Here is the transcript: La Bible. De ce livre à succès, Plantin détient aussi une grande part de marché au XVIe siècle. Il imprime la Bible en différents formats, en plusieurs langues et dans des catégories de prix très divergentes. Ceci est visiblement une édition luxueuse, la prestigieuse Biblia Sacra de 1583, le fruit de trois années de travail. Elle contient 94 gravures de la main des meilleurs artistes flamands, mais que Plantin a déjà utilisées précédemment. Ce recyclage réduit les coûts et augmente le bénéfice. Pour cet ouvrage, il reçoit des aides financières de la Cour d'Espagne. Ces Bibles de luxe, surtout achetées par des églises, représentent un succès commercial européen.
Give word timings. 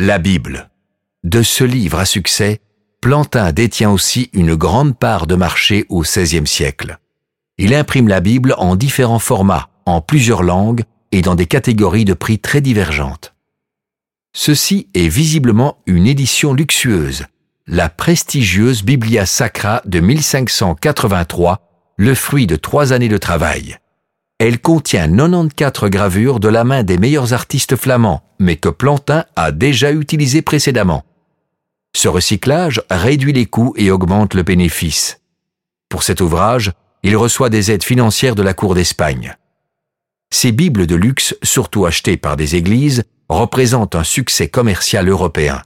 La 0.00 0.18
Bible. 0.18 0.70
De 1.22 1.44
ce 1.44 1.62
livre 1.62 2.00
à 2.00 2.04
succès, 2.04 2.60
Plantin 3.00 3.52
détient 3.52 3.92
aussi 3.92 4.28
une 4.32 4.56
grande 4.56 4.98
part 4.98 5.28
de 5.28 5.36
marché 5.36 5.86
au 5.88 6.02
XVIe 6.02 6.48
siècle. 6.48 6.98
Il 7.58 7.72
imprime 7.72 8.08
la 8.08 8.18
Bible 8.18 8.56
en 8.58 8.74
différents 8.74 9.20
formats, 9.20 9.68
en 9.86 10.00
plusieurs 10.00 10.42
langues 10.42 10.82
et 11.12 11.22
dans 11.22 11.36
des 11.36 11.46
catégories 11.46 12.04
de 12.04 12.12
prix 12.12 12.40
très 12.40 12.60
divergentes. 12.60 13.34
Ceci 14.32 14.88
est 14.94 15.06
visiblement 15.06 15.78
une 15.86 16.08
édition 16.08 16.54
luxueuse, 16.54 17.26
la 17.68 17.88
prestigieuse 17.88 18.82
Biblia 18.82 19.26
Sacra 19.26 19.80
de 19.84 20.00
1583, 20.00 21.94
le 21.98 22.16
fruit 22.16 22.48
de 22.48 22.56
trois 22.56 22.92
années 22.92 23.08
de 23.08 23.18
travail. 23.18 23.78
Elle 24.38 24.60
contient 24.60 25.08
94 25.08 25.90
gravures 25.90 26.40
de 26.40 26.48
la 26.48 26.64
main 26.64 26.82
des 26.82 26.98
meilleurs 26.98 27.32
artistes 27.32 27.76
flamands, 27.76 28.22
mais 28.38 28.56
que 28.56 28.68
Plantin 28.68 29.24
a 29.36 29.52
déjà 29.52 29.92
utilisées 29.92 30.42
précédemment. 30.42 31.04
Ce 31.96 32.08
recyclage 32.08 32.82
réduit 32.90 33.32
les 33.32 33.46
coûts 33.46 33.74
et 33.76 33.90
augmente 33.90 34.34
le 34.34 34.42
bénéfice. 34.42 35.20
Pour 35.88 36.02
cet 36.02 36.20
ouvrage, 36.20 36.72
il 37.04 37.16
reçoit 37.16 37.50
des 37.50 37.70
aides 37.70 37.84
financières 37.84 38.34
de 38.34 38.42
la 38.42 38.54
Cour 38.54 38.74
d'Espagne. 38.74 39.36
Ces 40.30 40.50
Bibles 40.50 40.88
de 40.88 40.96
luxe, 40.96 41.36
surtout 41.44 41.86
achetées 41.86 42.16
par 42.16 42.36
des 42.36 42.56
églises, 42.56 43.04
représentent 43.28 43.94
un 43.94 44.02
succès 44.02 44.48
commercial 44.48 45.08
européen. 45.08 45.62